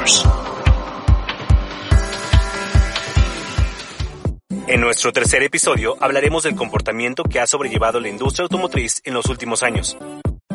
[0.00, 0.24] Motors.
[4.66, 9.26] En nuestro tercer episodio hablaremos del comportamiento que ha sobrellevado la industria automotriz en los
[9.26, 9.98] últimos años.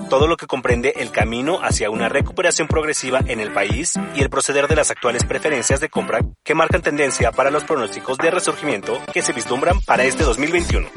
[0.10, 4.29] Todo lo que comprende el camino hacia una recuperación progresiva en el país y el
[4.29, 9.02] proceder de las actuales preferencias de compra que marcan tendencia para los pronósticos de resurgimiento
[9.14, 10.88] que se vislumbran para este 2021.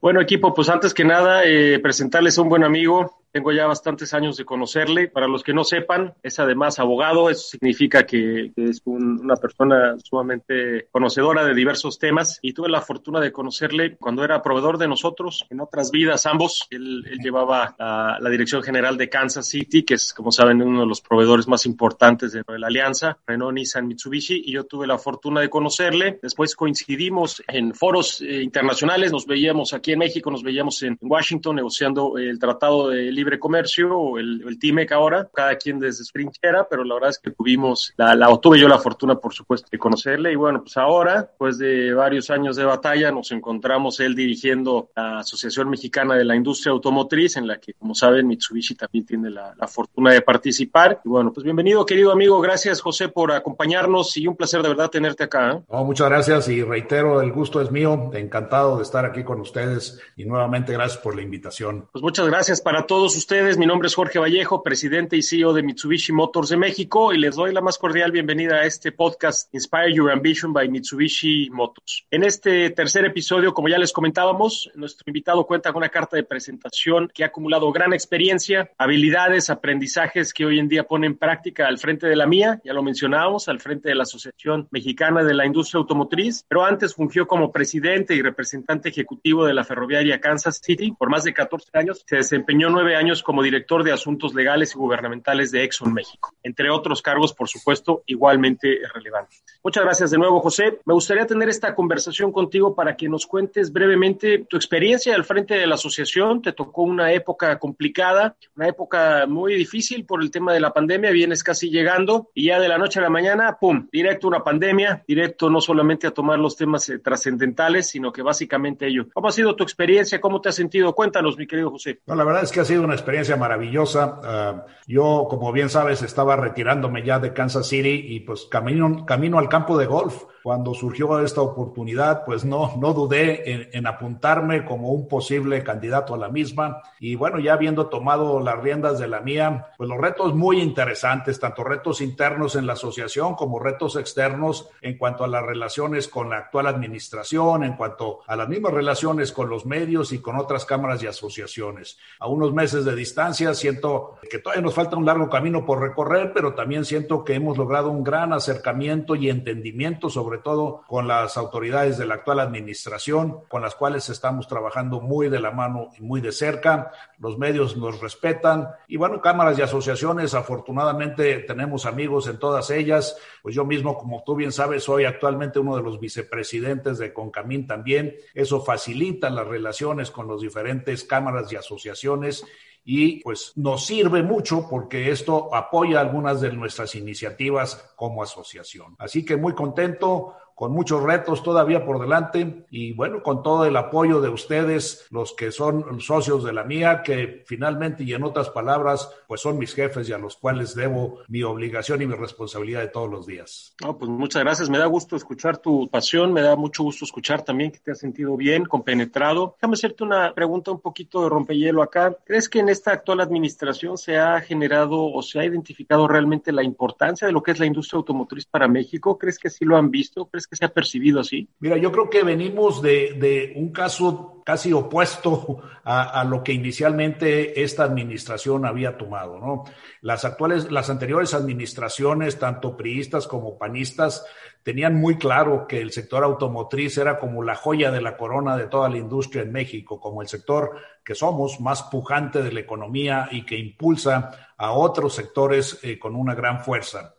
[0.00, 4.12] Bueno, equipo, pues antes que nada, eh, presentarles a un buen amigo, tengo ya bastantes
[4.14, 5.08] años de conocerle.
[5.08, 7.30] Para los que no sepan, es además abogado.
[7.30, 12.38] Eso significa que, es una persona sumamente conocedora de diversos temas.
[12.42, 16.66] Y tuve la fortuna de conocerle cuando era proveedor de nosotros en otras vidas, ambos.
[16.70, 21.00] Él, llevaba la, dirección general de Kansas City, que es, como saben, uno de los
[21.00, 24.42] proveedores más importantes de la alianza, Renault, Nissan, Mitsubishi.
[24.44, 26.18] Y yo tuve la fortuna de conocerle.
[26.22, 29.12] Después coincidimos en foros eh, internacionales.
[29.12, 33.96] Nos veíamos aquí en México, nos veíamos en Washington negociando el Tratado de Libre Comercio
[33.96, 37.30] o el, el TIMEC ahora, cada quien desde su trinchera, pero la verdad es que
[37.30, 41.30] tuvimos, la, la tuve yo la fortuna, por supuesto, de conocerle y bueno, pues ahora,
[41.38, 46.34] pues de varios años de batalla, nos encontramos él dirigiendo la Asociación Mexicana de la
[46.34, 51.00] Industria Automotriz, en la que, como saben, Mitsubishi también tiene la, la fortuna de participar.
[51.04, 52.40] Y bueno, pues bienvenido, querido amigo.
[52.40, 55.52] Gracias, José, por acompañarnos y un placer de verdad tenerte acá.
[55.52, 55.62] ¿eh?
[55.84, 58.10] muchas gracias y reitero, el gusto es mío.
[58.14, 61.88] Encantado de estar aquí con ustedes y nuevamente gracias por la invitación.
[61.92, 63.58] Pues muchas gracias para todos ustedes.
[63.58, 67.36] Mi nombre es Jorge Vallejo, presidente y CEO de Mitsubishi Motors de México, y les
[67.36, 72.06] doy la más cordial bienvenida a este podcast Inspire Your Ambition by Mitsubishi Motors.
[72.10, 76.22] En este tercer episodio, como ya les comentábamos, nuestro invitado cuenta con una carta de
[76.22, 81.66] presentación que ha acumulado gran experiencia, habilidades, aprendizajes que hoy en día pone en práctica
[81.66, 85.34] al frente de la mía, ya lo mencionábamos, al frente de la Asociación Mexicana de
[85.34, 90.60] la Industria Automotriz, pero antes fungió como presidente y representante ejecutivo de la ferroviaria Kansas
[90.62, 92.04] City por más de 14 años.
[92.06, 96.70] Se desempeñó nueve años como director de Asuntos Legales y Gubernamentales de Exxon México, entre
[96.70, 99.42] otros cargos, por supuesto, igualmente relevantes.
[99.64, 100.78] Muchas gracias de nuevo, José.
[100.84, 105.54] Me gustaría tener esta conversación contigo para que nos cuentes brevemente tu experiencia al frente
[105.54, 106.42] de la asociación.
[106.42, 111.10] Te tocó una época complicada, una época muy difícil por el tema de la pandemia,
[111.10, 115.02] vienes casi llegando y ya de la noche a la mañana, ¡pum!, directo una pandemia,
[115.06, 119.06] directo no solamente a tomar los temas eh, trascendentales, sino que básicamente ello.
[119.12, 120.20] ¿Cómo ha sido tu experiencia?
[120.20, 120.94] ¿Cómo te has sentido?
[120.94, 122.00] Cuéntanos, mi querido José.
[122.06, 124.20] No, la verdad es que ha sido una experiencia maravillosa.
[124.22, 129.38] Ah, yo, como bien sabes, estaba retirándome ya de Kansas City y pues camino, camino
[129.38, 134.90] al campo de golf cuando surgió esta oportunidad, pues no, no dudé en, apuntarme como
[134.90, 136.82] un posible candidato a la misma.
[136.98, 141.38] Y bueno, ya habiendo tomado las riendas de la mía, pues los retos muy interesantes,
[141.38, 146.30] tanto retos internos en la asociación como retos externos en cuanto a las relaciones con
[146.30, 150.64] la actual administración, en cuanto a las mismas relaciones con los medios y con otras
[150.64, 151.98] cámaras y asociaciones.
[152.18, 156.32] A unos meses de distancia siento que todavía nos falta un largo camino por recorrer,
[156.32, 161.06] pero también siento que hemos logrado un gran acercamiento y entendimiento sobre sobre todo con
[161.06, 165.90] las autoridades de la actual administración, con las cuales estamos trabajando muy de la mano
[165.98, 166.90] y muy de cerca.
[167.18, 173.14] Los medios nos respetan y bueno, cámaras y asociaciones, afortunadamente tenemos amigos en todas ellas.
[173.42, 177.66] Pues yo mismo, como tú bien sabes, soy actualmente uno de los vicepresidentes de Concamín
[177.66, 178.16] también.
[178.32, 182.42] Eso facilita las relaciones con las diferentes cámaras y asociaciones
[182.84, 188.96] y pues nos sirve mucho porque esto apoya algunas de nuestras iniciativas como asociación.
[188.98, 193.76] Así que muy contento, con muchos retos todavía por delante y bueno, con todo el
[193.76, 198.48] apoyo de ustedes, los que son socios de la mía, que finalmente y en otras
[198.50, 202.78] palabras, pues son mis jefes y a los cuales debo mi obligación y mi responsabilidad
[202.78, 203.74] de todos los días.
[203.82, 207.42] No, pues muchas gracias, me da gusto escuchar tu pasión, me da mucho gusto escuchar
[207.42, 209.56] también que te has sentido bien, compenetrado.
[209.56, 212.16] Déjame hacerte una pregunta un poquito de rompehielo acá.
[212.24, 216.62] ¿Crees que en esta actual administración se ha generado o se ha identificado realmente la
[216.62, 219.18] importancia de lo que es la industria automotriz para México?
[219.18, 220.26] ¿Crees que sí lo han visto?
[220.26, 221.48] ¿Crees que se ha percibido así?
[221.60, 227.62] Mira, yo creo que venimos de, de un caso casi opuesto a, lo que inicialmente
[227.62, 229.64] esta administración había tomado, ¿no?
[230.02, 234.26] Las actuales, las anteriores administraciones, tanto priistas como panistas,
[234.62, 238.66] tenían muy claro que el sector automotriz era como la joya de la corona de
[238.66, 243.28] toda la industria en México, como el sector que somos más pujante de la economía
[243.30, 247.14] y que impulsa a otros sectores eh, con una gran fuerza.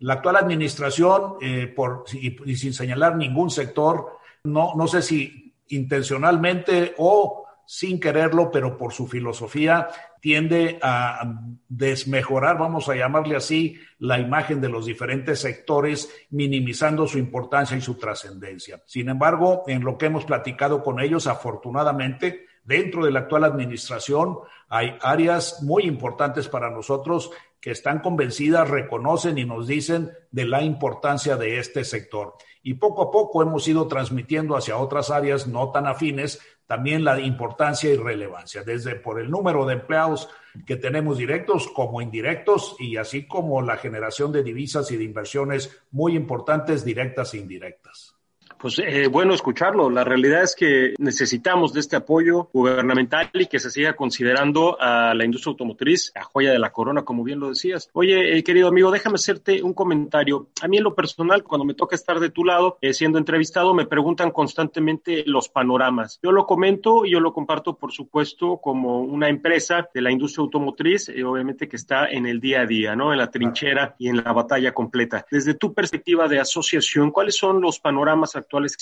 [0.00, 5.54] La actual administración, eh, por, y, y, sin señalar ningún sector, no, no sé si
[5.68, 9.88] intencionalmente o sin quererlo, pero por su filosofía,
[10.20, 11.34] tiende a
[11.68, 17.82] desmejorar, vamos a llamarle así, la imagen de los diferentes sectores, minimizando su importancia y
[17.82, 18.82] su trascendencia.
[18.86, 24.40] Sin embargo, en lo que hemos platicado con ellos, afortunadamente, Dentro de la actual administración
[24.68, 30.62] hay áreas muy importantes para nosotros que están convencidas, reconocen y nos dicen de la
[30.62, 32.34] importancia de este sector.
[32.62, 37.18] Y poco a poco hemos ido transmitiendo hacia otras áreas no tan afines también la
[37.18, 40.28] importancia y relevancia, desde por el número de empleados
[40.66, 45.82] que tenemos directos como indirectos y así como la generación de divisas y de inversiones
[45.90, 48.17] muy importantes directas e indirectas.
[48.58, 49.88] Pues eh, bueno escucharlo.
[49.88, 55.14] La realidad es que necesitamos de este apoyo gubernamental y que se siga considerando a
[55.14, 57.88] la industria automotriz, a joya de la corona, como bien lo decías.
[57.92, 60.48] Oye, eh, querido amigo, déjame hacerte un comentario.
[60.60, 63.74] A mí en lo personal, cuando me toca estar de tu lado, eh, siendo entrevistado,
[63.74, 66.18] me preguntan constantemente los panoramas.
[66.20, 70.42] Yo lo comento y yo lo comparto, por supuesto, como una empresa de la industria
[70.42, 73.12] automotriz, obviamente que está en el día a día, ¿no?
[73.12, 75.24] En la trinchera y en la batalla completa.
[75.30, 78.34] Desde tu perspectiva de asociación, ¿cuáles son los panoramas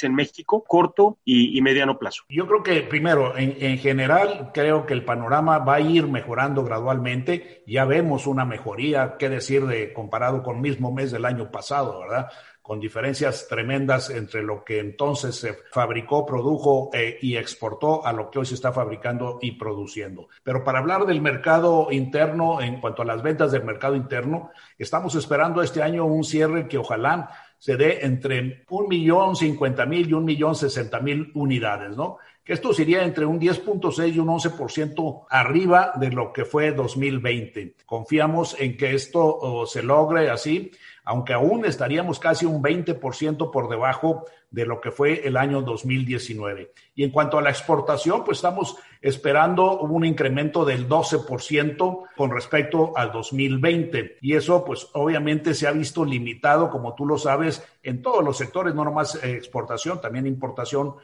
[0.02, 2.24] en México, corto y, mediano plazo?
[2.28, 6.64] Yo creo que primero, en, en, general, creo que el panorama va a ir mejorando
[6.64, 7.62] gradualmente.
[7.66, 12.00] Ya vemos una mejoría, qué decir, de comparado con el mismo mes del año pasado,
[12.00, 12.28] ¿verdad?
[12.66, 18.28] con diferencias tremendas entre lo que entonces se fabricó, produjo eh, y exportó a lo
[18.28, 20.26] que hoy se está fabricando y produciendo.
[20.42, 25.14] Pero para hablar del mercado interno, en cuanto a las ventas del mercado interno, estamos
[25.14, 30.12] esperando este año un cierre que ojalá se dé entre un millón cincuenta mil y
[30.12, 32.18] un millón sesenta mil unidades, ¿no?
[32.44, 37.74] Que esto sería entre un 10.6 y un 11% arriba de lo que fue 2020.
[37.84, 40.70] Confiamos en que esto oh, se logre así
[41.06, 46.72] aunque aún estaríamos casi un 20% por debajo de lo que fue el año 2019.
[46.96, 52.92] Y en cuanto a la exportación, pues estamos esperando un incremento del 12% con respecto
[52.96, 54.18] al 2020.
[54.20, 58.36] Y eso, pues obviamente se ha visto limitado, como tú lo sabes, en todos los
[58.36, 60.96] sectores, no nomás exportación, también importación,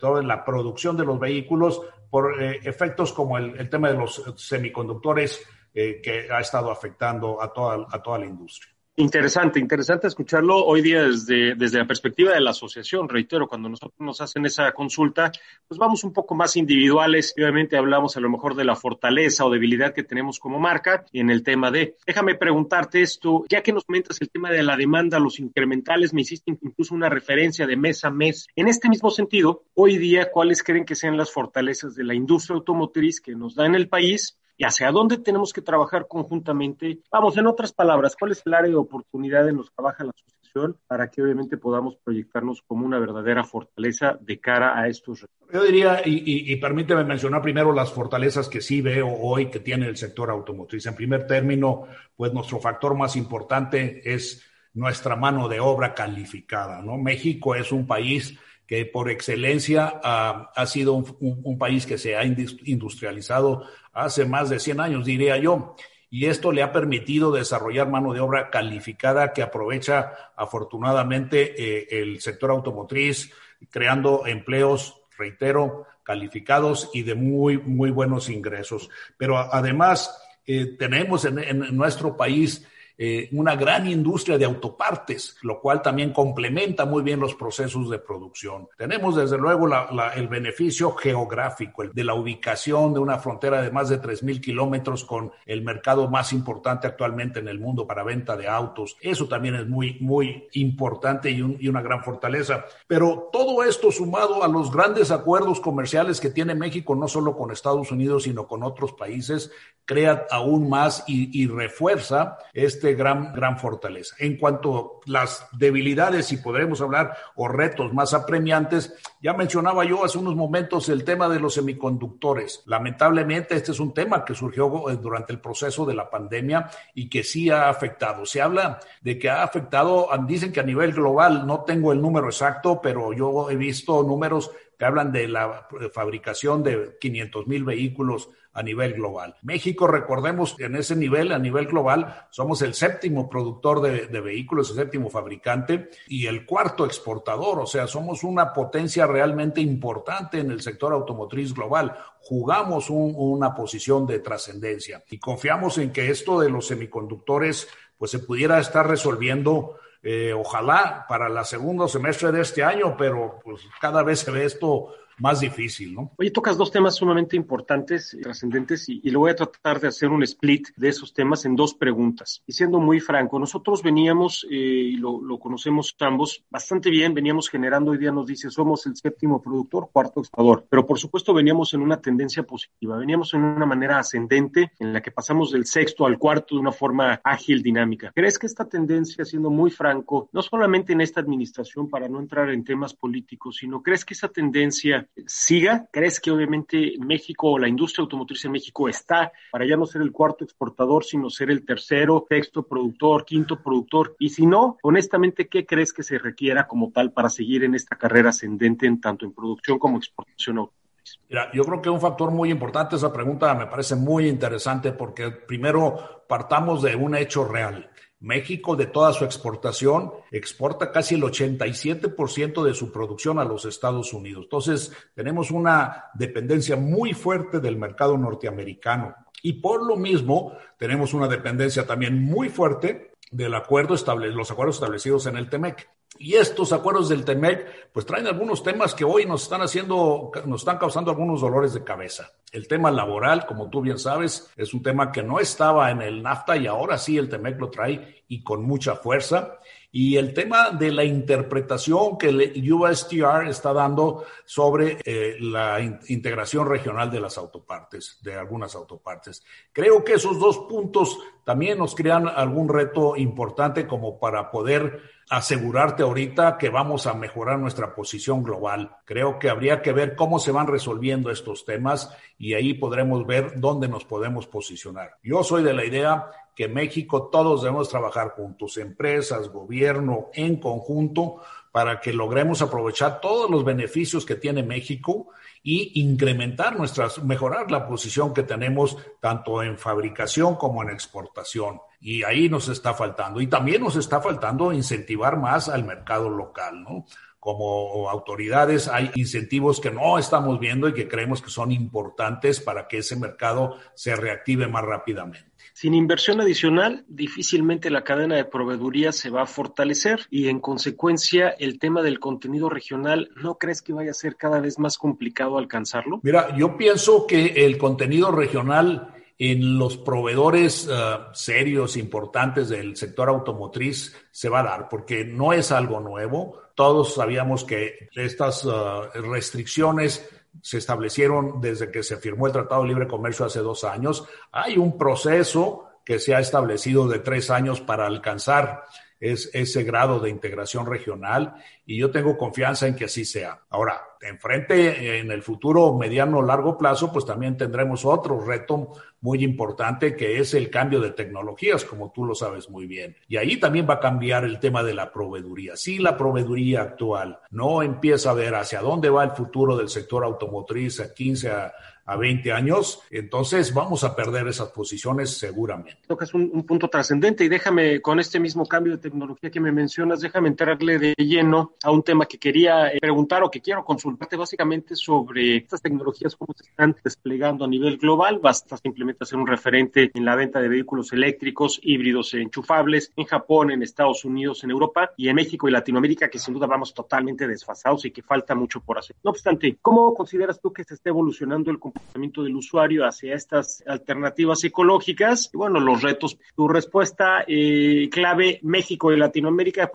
[0.00, 4.22] todo en la producción de los vehículos, por eh, efectos como el, tema de los
[4.36, 8.74] semiconductores eh, que ha estado afectando a toda, a toda la industria.
[9.00, 13.08] Interesante, interesante escucharlo hoy día desde, desde la perspectiva de la asociación.
[13.08, 15.32] Reitero, cuando nosotros nos hacen esa consulta,
[15.66, 17.32] pues vamos un poco más individuales.
[17.34, 21.20] Obviamente hablamos a lo mejor de la fortaleza o debilidad que tenemos como marca y
[21.20, 21.96] en el tema de.
[22.06, 26.20] Déjame preguntarte esto, ya que nos comentas el tema de la demanda, los incrementales, me
[26.20, 28.48] hiciste incluso una referencia de mes a mes.
[28.54, 32.56] En este mismo sentido, hoy día, ¿cuáles creen que sean las fortalezas de la industria
[32.56, 34.36] automotriz que nos da en el país?
[34.60, 36.98] Y hacia dónde tenemos que trabajar conjuntamente.
[37.10, 40.10] Vamos, en otras palabras, ¿cuál es el área de oportunidad en los que trabaja la
[40.10, 45.48] asociación para que obviamente podamos proyectarnos como una verdadera fortaleza de cara a estos retos?
[45.50, 49.96] Yo diría, y, permíteme mencionar primero las fortalezas que sí veo hoy que tiene el
[49.96, 50.84] sector automotriz.
[50.84, 56.98] En primer término, pues nuestro factor más importante es nuestra mano de obra calificada, ¿no?
[56.98, 63.64] México es un país que por excelencia ha sido un, país que se ha industrializado
[63.92, 65.76] hace más de 100 años, diría yo.
[66.10, 72.20] Y esto le ha permitido desarrollar mano de obra calificada que aprovecha afortunadamente eh, el
[72.20, 73.32] sector automotriz,
[73.70, 78.90] creando empleos, reitero, calificados y de muy, muy buenos ingresos.
[79.16, 82.66] Pero además eh, tenemos en nuestro país
[83.02, 87.98] eh, una gran industria de autopartes, lo cual también complementa muy bien los procesos de
[87.98, 88.68] producción.
[88.76, 89.66] Tenemos desde luego
[90.14, 95.06] el beneficio geográfico, el de la ubicación de una frontera de más de 3.000 kilómetros
[95.06, 98.98] con el mercado más importante actualmente en el mundo para venta de autos.
[99.00, 102.66] Eso también es muy, muy importante y, una gran fortaleza.
[102.86, 107.50] Pero todo esto sumado a los grandes acuerdos comerciales que tiene México, no solo con
[107.50, 109.50] Estados Unidos, sino con otros países,
[109.86, 114.14] crea aún más y refuerza este gran, gran fortaleza.
[114.18, 120.04] En cuanto a las debilidades, si podremos hablar, o retos más apremiantes, ya mencionaba yo
[120.04, 122.62] hace unos momentos el tema de los semiconductores.
[122.66, 127.08] Lamentablemente, este es un tema que surgió eh, durante el proceso de la pandemia y
[127.08, 128.26] que sí ha afectado.
[128.26, 132.26] Se habla de que ha afectado, dicen que a nivel global, no tengo el número
[132.26, 138.30] exacto, pero yo he visto números que hablan de la fabricación de 500 mil vehículos
[138.54, 139.36] a nivel global.
[139.42, 144.76] México, recordemos, en ese nivel, a nivel global, somos el séptimo productor de, vehículos, el
[144.76, 147.60] séptimo fabricante y el cuarto exportador.
[147.60, 151.94] O sea, somos una potencia realmente importante en el sector automotriz global.
[152.22, 157.68] Jugamos una posición de trascendencia y confiamos en que esto de los semiconductores
[157.98, 163.38] pues se pudiera estar resolviendo eh, ojalá para la segundo semestre de este año, pero
[163.44, 166.12] pues cada vez se ve esto más difícil, ¿no?
[166.18, 170.08] Oye, tocas dos temas sumamente importantes, trascendentes, y, y, lo voy a tratar de hacer
[170.08, 172.42] un split de esos temas en dos preguntas.
[172.46, 177.48] Y siendo muy franco, nosotros veníamos, eh, y lo, lo, conocemos ambos bastante bien, veníamos
[177.48, 181.74] generando, hoy día nos dice, somos el séptimo productor, cuarto exportador, pero por supuesto veníamos
[181.74, 186.06] en una tendencia positiva, veníamos en una manera ascendente en la que pasamos del sexto
[186.06, 188.12] al cuarto de una forma ágil, dinámica.
[188.14, 192.50] ¿Crees que esta tendencia, siendo muy franco, no solamente en esta administración, para no entrar
[192.50, 195.86] en temas políticos, sino crees que esa tendencia siga?
[195.90, 200.02] ¿Crees que obviamente México o la industria automotriz en México está para ya no ser
[200.02, 204.16] el cuarto exportador, sino ser el tercero, sexto productor, quinto productor?
[204.18, 207.96] Y si no, honestamente, ¿qué crees que se requiera como tal para seguir en esta
[207.96, 210.80] carrera ascendente en tanto en producción como exportación automotriz?
[211.28, 215.30] Mira, yo creo que un factor muy importante, esa pregunta me parece muy interesante porque
[215.30, 217.90] primero partamos de un hecho real.
[218.20, 224.12] México, de toda su exportación, exporta casi el 87% de su producción a los Estados
[224.12, 224.44] Unidos.
[224.44, 229.14] Entonces, tenemos una dependencia muy fuerte del mercado norteamericano.
[229.42, 234.76] Y por lo mismo, tenemos una dependencia también muy fuerte del acuerdo estable, los acuerdos
[234.76, 235.88] establecidos en el TEMEC.
[236.22, 240.60] Y estos acuerdos del TEMEC, pues traen algunos temas que hoy nos están haciendo, nos
[240.60, 242.32] están causando algunos dolores de cabeza.
[242.52, 246.22] El tema laboral, como tú bien sabes, es un tema que no estaba en el
[246.22, 249.60] NAFTA y ahora sí el TEMEC lo trae y con mucha fuerza.
[249.92, 255.98] Y el tema de la interpretación que el USTR está dando sobre eh, la in
[256.08, 259.44] integración regional de las autopartes, de algunas autopartes.
[259.72, 266.02] Creo que esos dos puntos también nos crean algún reto importante como para poder asegurarte
[266.02, 268.96] ahorita que vamos a mejorar nuestra posición global.
[269.04, 273.60] Creo que habría que ver cómo se van resolviendo estos temas y ahí podremos ver
[273.60, 275.18] dónde nos podemos posicionar.
[275.22, 281.42] Yo soy de la idea que México todos debemos trabajar juntos, empresas, gobierno, en conjunto,
[281.72, 285.28] para que logremos aprovechar todos los beneficios que tiene México
[285.62, 291.80] y incrementar nuestras, mejorar la posición que tenemos tanto en fabricación como en exportación.
[292.00, 293.40] Y ahí nos está faltando.
[293.40, 297.04] Y también nos está faltando incentivar más al mercado local, ¿no?
[297.40, 302.86] Como autoridades hay incentivos que no estamos viendo y que creemos que son importantes para
[302.86, 305.50] que ese mercado se reactive más rápidamente.
[305.72, 311.48] Sin inversión adicional, difícilmente la cadena de proveeduría se va a fortalecer y en consecuencia
[311.48, 315.56] el tema del contenido regional, ¿no crees que vaya a ser cada vez más complicado
[315.56, 316.20] alcanzarlo?
[316.22, 323.30] Mira, yo pienso que el contenido regional en los proveedores uh, serios, importantes del sector
[323.30, 326.60] automotriz se va a dar, porque no es algo nuevo.
[326.74, 330.28] Todos sabíamos que estas uh, restricciones
[330.60, 334.28] se establecieron desde que se firmó el Tratado de Libre Comercio hace dos años.
[334.52, 338.84] Hay un proceso que se ha establecido de tres años para alcanzar
[339.20, 343.60] es, ese grado de integración regional y yo tengo confianza en que así sea.
[343.68, 349.44] Ahora, enfrente en el futuro mediano o largo plazo, pues también tendremos otro reto muy
[349.44, 353.16] importante que es el cambio de tecnologías, como tú lo sabes muy bien.
[353.28, 355.76] Y ahí también va a cambiar el tema de la proveeduría.
[355.76, 360.24] Si la proveeduría actual no empieza a ver hacia dónde va el futuro del sector
[360.24, 361.72] automotriz a 15 a
[362.10, 365.98] a 20 años, entonces vamos a perder esas posiciones seguramente.
[366.08, 369.70] Tocas un, un punto trascendente y déjame, con este mismo cambio de tecnología que me
[369.70, 373.84] mencionas, déjame entrarle de lleno a un tema que quería eh, preguntar o que quiero
[373.84, 378.40] consultarte básicamente sobre estas tecnologías, cómo se están desplegando a nivel global.
[378.42, 383.26] Basta simplemente hacer un referente en la venta de vehículos eléctricos, híbridos e enchufables en
[383.26, 386.92] Japón, en Estados Unidos, en Europa y en México y Latinoamérica, que sin duda vamos
[386.92, 389.14] totalmente desfasados y que falta mucho por hacer.
[389.22, 393.82] No obstante, ¿cómo consideras tú que se está evolucionando el comportamiento del usuario hacia estas
[393.86, 395.50] alternativas ecológicas.
[395.52, 396.38] Y bueno, los retos.
[396.54, 399.90] Tu respuesta eh, clave, México y Latinoamérica.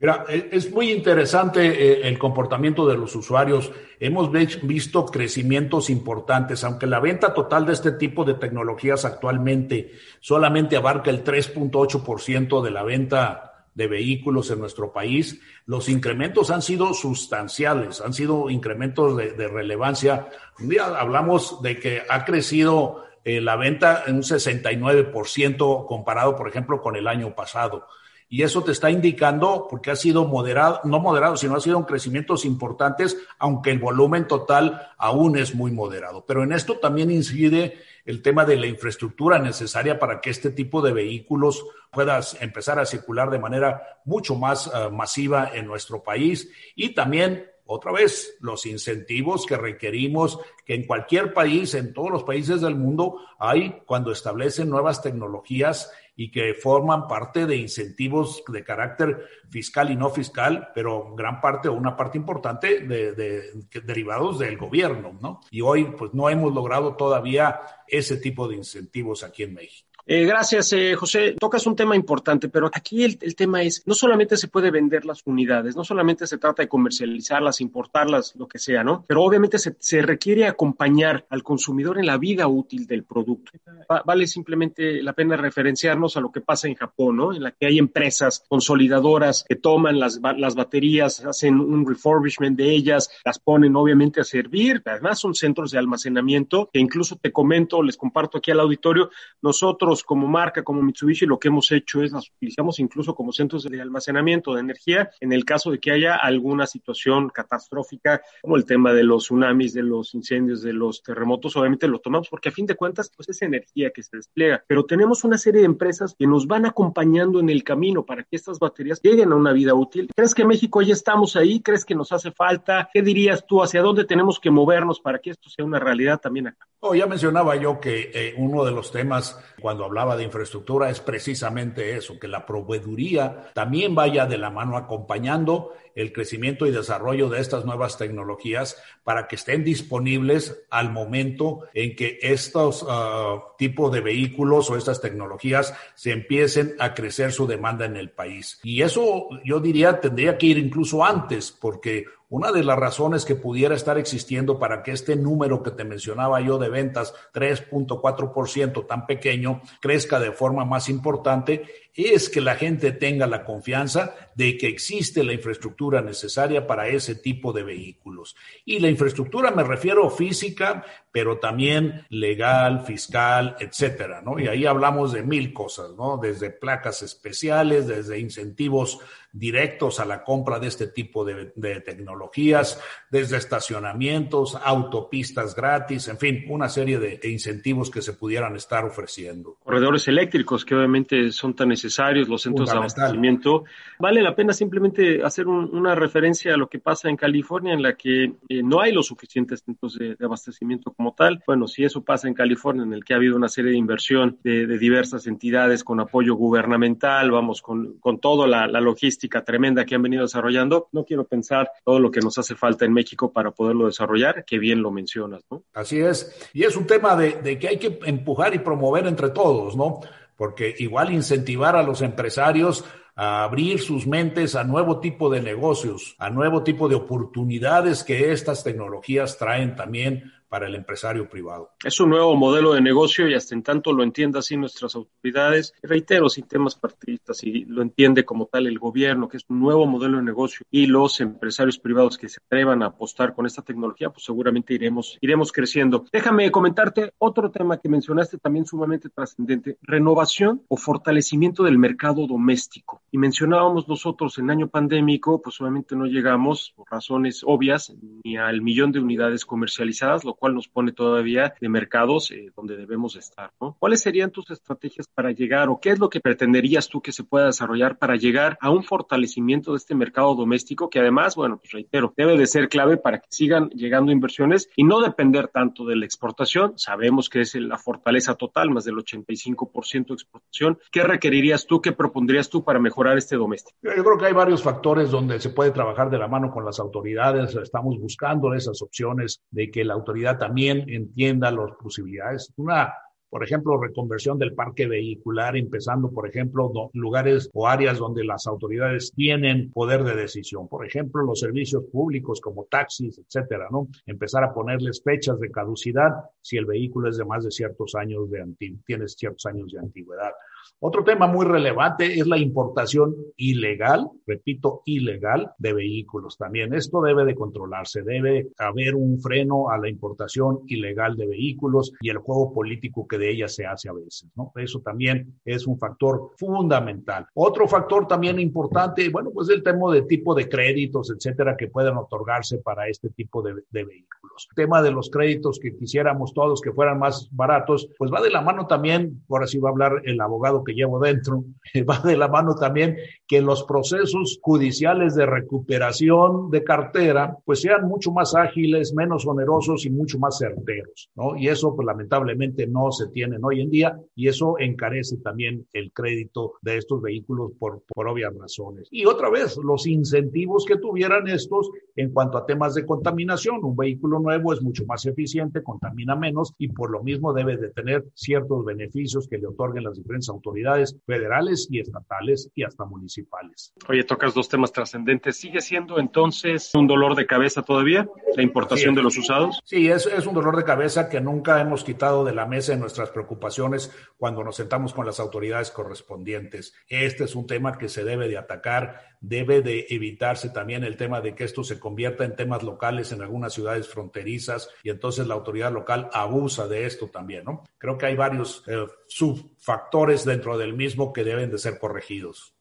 [0.00, 3.70] Mira, es muy interesante eh, el comportamiento de los usuarios.
[4.00, 10.76] Hemos visto crecimientos importantes, aunque la venta total de este tipo de tecnologías actualmente solamente
[10.76, 16.94] abarca el 3.8% de la venta de vehículos en nuestro país, los incrementos han sido
[16.94, 20.28] sustanciales, han sido incrementos de, relevancia.
[20.58, 26.48] Un día hablamos de que ha crecido eh, la venta en un 69% comparado, por
[26.48, 27.86] ejemplo, con el año pasado.
[28.28, 31.84] Y eso te está indicando, porque ha sido moderado, no moderado, sino ha sido un
[31.84, 36.24] crecimientos importantes, aunque el volumen total aún es muy moderado.
[36.26, 40.82] Pero en esto también incide el tema de la infraestructura necesaria para que este tipo
[40.82, 46.50] de vehículos pueda empezar a circular de manera mucho más uh, masiva en nuestro país
[46.74, 52.22] y también otra vez, los incentivos que requerimos, que en cualquier país, en todos los
[52.22, 58.64] países del mundo, hay cuando establecen nuevas tecnologías y que forman parte de incentivos de
[58.64, 63.52] carácter fiscal y no fiscal, pero gran parte o una parte importante de, de,
[63.84, 65.40] derivados del gobierno, ¿no?
[65.50, 69.85] Y hoy, pues no hemos logrado todavía ese tipo de incentivos aquí en México.
[70.08, 71.34] Eh, gracias, eh, José.
[71.38, 75.04] Tocas un tema importante, pero aquí el, el, tema es, no solamente se puede vender
[75.04, 79.04] las unidades, no solamente se trata de comercializarlas, importarlas, lo que sea, ¿no?
[79.08, 83.50] Pero obviamente se, requiere acompañar al consumidor en la vida útil del producto.
[83.90, 87.34] Va, vale simplemente la pena referenciarnos a lo que pasa en Japón, ¿no?
[87.34, 92.70] En la que hay empresas consolidadoras que toman las, las baterías, hacen un refurbishment de
[92.70, 97.82] ellas, las ponen obviamente a servir, además son centros de almacenamiento que incluso te comento,
[97.82, 99.10] les comparto aquí al auditorio,
[99.42, 103.64] nosotros como marca, como Mitsubishi, lo que hemos hecho es las utilizamos incluso como centros
[103.64, 108.64] de almacenamiento de energía en el caso de que haya alguna situación catastrófica, como el
[108.64, 112.52] tema de los tsunamis, de los incendios, de los terremotos, obviamente lo tomamos porque a
[112.52, 116.14] fin de cuentas pues es energía que se despliega, pero tenemos una serie de empresas
[116.18, 119.74] que nos van acompañando en el camino para que estas baterías lleguen a una vida
[119.74, 120.10] útil.
[120.14, 121.60] ¿Crees que México ya estamos ahí?
[121.60, 122.88] ¿Crees que nos hace falta?
[122.92, 123.62] ¿Qué dirías tú?
[123.62, 126.66] ¿Hacia dónde tenemos que movernos para que esto sea una realidad también acá?
[126.80, 131.00] Oh, ya mencionaba yo que eh, uno de los temas cuando hablaba de infraestructura es
[131.00, 137.30] precisamente eso, que la proveeduría también vaya de la mano acompañando el crecimiento y desarrollo
[137.30, 143.90] de estas nuevas tecnologías para que estén disponibles al momento en que estos uh, tipos
[143.90, 148.60] de vehículos o estas tecnologías se empiecen a crecer su demanda en el país.
[148.62, 153.36] Y eso yo diría tendría que ir incluso antes, porque una de las razones que
[153.36, 159.06] pudiera estar existiendo para que este número que te mencionaba yo de ventas, 3.4% tan
[159.06, 161.64] pequeño, crezca de forma más importante,
[161.96, 167.14] es que la gente tenga la confianza de que existe la infraestructura necesaria para ese
[167.14, 168.36] tipo de vehículos.
[168.66, 174.38] Y la infraestructura me refiero física, pero también legal, fiscal, etcétera, ¿no?
[174.38, 176.18] Y ahí hablamos de mil cosas, ¿no?
[176.18, 178.98] Desde placas especiales, desde incentivos
[179.32, 181.46] directos a la compra de este tipo de,
[181.80, 188.56] tecnologías, desde estacionamientos, autopistas gratis, en fin, una serie de, de incentivos que se pudieran
[188.56, 189.58] estar ofreciendo.
[189.62, 193.64] Corredores eléctricos que obviamente son tan necesarios necesarios, los centros de abastecimiento.
[193.98, 197.82] Vale la pena simplemente hacer un, una referencia a lo que pasa en California, en
[197.82, 201.42] la que eh, no hay los suficientes centros de, de, abastecimiento como tal.
[201.46, 204.38] Bueno, si eso pasa en California, en el que ha habido una serie de inversión
[204.42, 209.84] de, de diversas entidades con apoyo gubernamental, vamos, con, con toda la, la, logística tremenda
[209.84, 213.32] que han venido desarrollando, no quiero pensar todo lo que nos hace falta en México
[213.32, 215.62] para poderlo desarrollar, que bien lo mencionas, ¿no?
[215.74, 216.50] Así es.
[216.52, 220.00] Y es un tema de, de que hay que empujar y promover entre todos, ¿no?
[220.36, 226.14] Porque igual incentivar a los empresarios a abrir sus mentes a nuevo tipo de negocios,
[226.18, 231.70] a nuevo tipo de oportunidades que estas tecnologías traen también para el empresario privado.
[231.84, 235.74] Es un nuevo modelo de negocio y hasta en tanto lo entienda así nuestras autoridades,
[235.82, 239.86] reitero, sin temas partidistas, y lo entiende como tal el gobierno, que es un nuevo
[239.86, 244.10] modelo de negocio y los empresarios privados que se atrevan a apostar con esta tecnología,
[244.10, 246.04] pues seguramente iremos, iremos creciendo.
[246.12, 253.02] Déjame comentarte otro tema que mencionaste también sumamente trascendente, renovación o fortalecimiento del mercado doméstico.
[253.10, 258.62] Y mencionábamos nosotros en año pandémico, pues obviamente no llegamos, por razones obvias, ni al
[258.62, 263.52] millón de unidades comercializadas, lo cual nos pone todavía de mercados eh, donde debemos estar,
[263.60, 263.76] ¿no?
[263.78, 267.24] ¿Cuáles serían tus estrategias para llegar o qué es lo que pretenderías tú que se
[267.24, 271.72] pueda desarrollar para llegar a un fortalecimiento de este mercado doméstico que además, bueno, pues
[271.72, 275.96] reitero, debe de ser clave para que sigan llegando inversiones y no depender tanto de
[275.96, 276.74] la exportación.
[276.76, 280.78] Sabemos que es la fortaleza total, más del 85% de exportación.
[280.90, 283.78] ¿Qué requerirías tú, qué propondrías tú para mejorar este doméstico?
[283.82, 286.80] Yo creo que hay varios factores donde se puede trabajar de la mano con las
[286.80, 287.54] autoridades.
[287.54, 292.52] Estamos buscando esas opciones de que la autoridad también entienda las posibilidades.
[292.56, 292.92] Una,
[293.28, 299.12] por ejemplo, reconversión del parque vehicular, empezando, por ejemplo, lugares o áreas donde las autoridades
[299.14, 300.68] tienen poder de decisión.
[300.68, 303.88] Por ejemplo, los servicios públicos como taxis, etcétera, ¿no?
[304.06, 306.10] Empezar a ponerles fechas de caducidad
[306.40, 309.78] si el vehículo es de más de ciertos años de antigüedad, tiene ciertos años de
[309.78, 310.32] antigüedad.
[310.78, 316.74] Otro tema muy relevante es la importación ilegal, repito, ilegal de vehículos también.
[316.74, 322.10] Esto debe de controlarse, debe haber un freno a la importación ilegal de vehículos y
[322.10, 324.52] el juego político que de ella se hace a veces, ¿no?
[324.56, 327.26] Eso también es un factor fundamental.
[327.34, 331.96] Otro factor también importante, bueno, pues el tema de tipo de créditos, etcétera, que puedan
[331.96, 334.48] otorgarse para este tipo de, vehículos.
[334.50, 338.30] El tema de los créditos que quisiéramos todos que fueran más baratos, pues va de
[338.30, 341.44] la mano también, por así va a hablar el abogado que llevo dentro,
[341.88, 347.86] va de la mano también que los procesos judiciales de recuperación de cartera, pues sean
[347.86, 351.36] mucho más ágiles, menos onerosos y mucho más certeros, ¿no?
[351.36, 355.92] Y eso, pues lamentablemente no se tienen hoy en día y eso encarece también el
[355.92, 358.88] crédito de estos vehículos por, por obvias razones.
[358.90, 363.64] Y otra vez, los incentivos que tuvieran estos en cuanto a temas de contaminación.
[363.64, 367.70] Un vehículo nuevo es mucho más eficiente, contamina menos y por lo mismo debe de
[367.70, 373.72] tener ciertos beneficios que le otorguen las diferentes autoridades federales y estatales y hasta municipales.
[373.88, 375.36] Oye, tocas dos temas trascendentes.
[375.36, 379.60] ¿Sigue siendo entonces un dolor de cabeza todavía la importación de los usados?
[379.64, 382.80] Sí, es, es un dolor de cabeza que nunca hemos quitado de la mesa en
[382.96, 386.74] nuestras preocupaciones cuando nos sentamos con las autoridades correspondientes.
[386.88, 391.20] Este es un tema que se debe de atacar, debe de evitarse también el tema
[391.20, 395.34] de que esto se convierta en temas locales en algunas ciudades fronterizas y entonces la
[395.34, 397.64] autoridad local abusa de esto también, ¿no?
[397.78, 402.55] Creo que hay varios eh, subfactores dentro del mismo que deben de ser corregidos.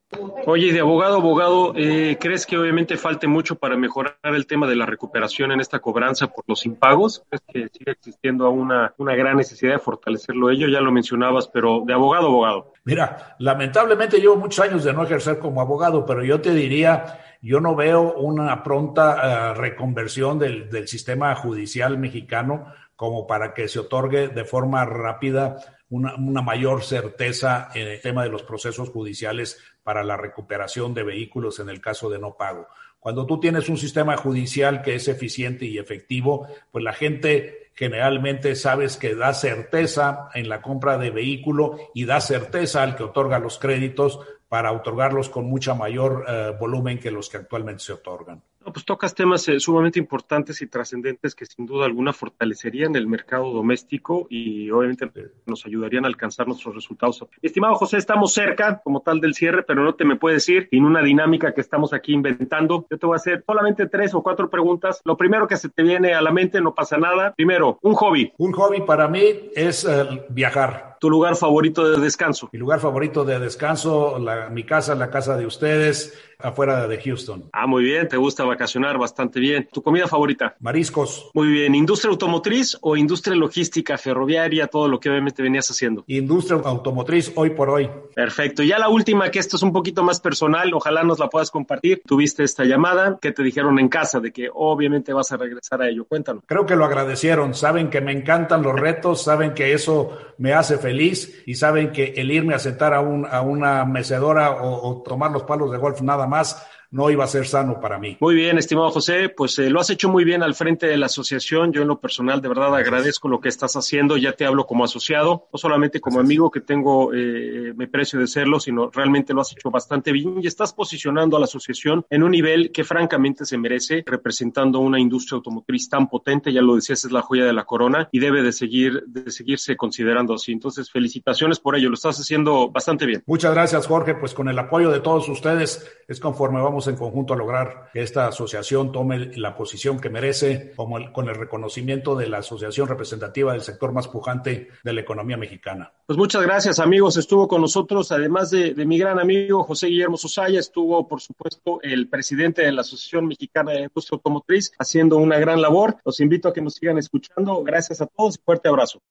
[0.45, 4.75] Oye, de abogado abogado, eh, ¿crees que obviamente falte mucho para mejorar el tema de
[4.75, 7.23] la recuperación en esta cobranza por los impagos?
[7.27, 10.67] ¿Crees que sigue existiendo una, una gran necesidad de fortalecerlo ello?
[10.67, 12.73] Ya lo mencionabas, pero de abogado abogado.
[12.83, 17.59] Mira, lamentablemente llevo muchos años de no ejercer como abogado, pero yo te diría, yo
[17.59, 24.29] no veo una pronta uh, reconversión del, sistema judicial mexicano como para que se otorgue
[24.29, 25.57] de forma rápida
[25.89, 31.59] una, mayor certeza en el tema de los procesos judiciales para la recuperación de vehículos
[31.59, 32.67] en el caso de no pago.
[32.99, 38.55] Cuando tú tienes un sistema judicial que es eficiente y efectivo, pues la gente generalmente
[38.55, 43.37] sabes que da certeza en la compra de vehículo y da certeza al que otorga
[43.37, 44.19] los créditos
[44.49, 48.41] para otorgarlos con mucha mayor uh, volumen que los que actualmente se otorgan.
[48.65, 53.05] No, pues tocas temas eh, sumamente importantes y trascendentes que sin duda alguna fortalecerían el
[53.05, 55.07] mercado doméstico y obviamente
[55.45, 57.23] nos ayudarían a alcanzar nuestros resultados.
[57.43, 60.83] Estimado José, estamos cerca como tal del cierre, pero no te me puedes ir en
[60.83, 62.87] una dinámica que estamos aquí inventando.
[62.89, 64.99] Yo te voy a hacer solamente tres o cuatro preguntas.
[65.05, 67.35] Lo primero que se te viene a la mente, no pasa nada.
[67.35, 68.33] Primero, un hobby.
[68.37, 69.21] Un hobby para mí
[69.55, 70.94] es uh, viajar.
[71.05, 72.49] ¿Tu lugar favorito de descanso?
[72.51, 77.49] Mi lugar favorito de descanso, la, mi casa, la casa de ustedes, afuera de Houston.
[77.53, 79.69] Ah, muy bien, te gusta vacacionar bastante bien.
[79.71, 80.55] ¿Tu comida favorita?
[80.59, 81.29] Mariscos.
[81.35, 86.03] Muy bien, ¿industria automotriz o industria logística, ferroviaria, todo lo que obviamente venías haciendo?
[86.07, 87.87] Industria automotriz hoy por hoy.
[88.15, 88.63] Perfecto.
[88.63, 91.51] Y ya la última, que esto es un poquito más personal, ojalá nos la puedas
[91.51, 92.01] compartir.
[92.05, 94.19] Tuviste esta llamada, ¿qué te dijeron en casa?
[94.19, 96.05] De que obviamente vas a regresar a ello.
[96.05, 96.43] Cuéntanos.
[96.47, 100.77] Creo que lo agradecieron, saben que me encantan los retos, saben que eso me hace
[100.77, 105.03] feliz y saben que el irme a sentar a, un, a una mecedora o, o
[105.03, 108.15] tomar los palos de golf nada más no iba a ser sano para mí.
[108.21, 111.07] Muy bien, estimado José, pues eh, lo has hecho muy bien al frente de la
[111.07, 111.73] asociación.
[111.73, 114.15] Yo en lo personal de verdad agradezco lo que estás haciendo.
[114.15, 118.27] Ya te hablo como asociado, no solamente como amigo que tengo, eh, me precio de
[118.27, 122.23] serlo, sino realmente lo has hecho bastante bien y estás posicionando a la asociación en
[122.23, 126.53] un nivel que francamente se merece, representando una industria automotriz tan potente.
[126.53, 129.75] Ya lo decías, es la joya de la corona y debe de seguir, de seguirse
[129.75, 130.53] considerando así.
[130.53, 131.89] Entonces, felicitaciones por ello.
[131.89, 133.21] Lo estás haciendo bastante bien.
[133.25, 134.15] Muchas gracias, Jorge.
[134.15, 138.01] Pues con el apoyo de todos ustedes es conforme vamos en conjunto a lograr que
[138.01, 142.87] esta asociación tome la posición que merece como el, con el reconocimiento de la asociación
[142.87, 145.91] representativa del sector más pujante de la economía mexicana.
[146.05, 150.17] Pues muchas gracias amigos, estuvo con nosotros además de, de mi gran amigo José Guillermo
[150.17, 155.39] Sosaya, estuvo por supuesto el presidente de la Asociación Mexicana de Industria Automotriz haciendo una
[155.39, 155.97] gran labor.
[156.05, 157.63] Los invito a que nos sigan escuchando.
[157.63, 159.01] Gracias a todos y fuerte abrazo.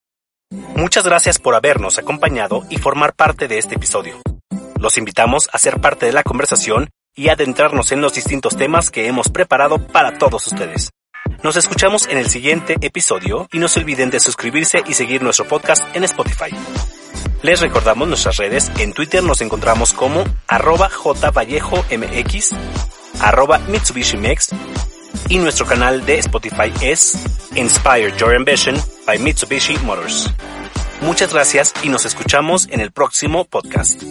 [0.77, 4.15] Muchas gracias por habernos acompañado y formar parte de este episodio.
[4.79, 9.07] Los invitamos a ser parte de la conversación y adentrarnos en los distintos temas que
[9.07, 10.91] hemos preparado para todos ustedes.
[11.43, 15.47] Nos escuchamos en el siguiente episodio y no se olviden de suscribirse y seguir nuestro
[15.47, 16.51] podcast en Spotify.
[17.43, 22.51] Les recordamos nuestras redes, en Twitter nos encontramos como arroba jvallejomx,
[23.21, 24.51] arroba mitsubishimex
[25.29, 27.19] y nuestro canal de Spotify es
[27.55, 30.31] Inspire Your Ambition by Mitsubishi Motors.
[31.03, 34.03] Muchas gracias y nos escuchamos en el próximo podcast.